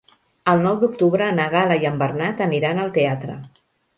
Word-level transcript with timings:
El 0.53 0.63
nou 0.67 0.79
d'octubre 0.83 1.27
na 1.39 1.45
Gal·la 1.55 1.77
i 1.83 1.87
en 1.91 2.01
Bernat 2.03 2.43
aniran 2.47 2.83
al 2.85 2.91
teatre. 2.99 3.37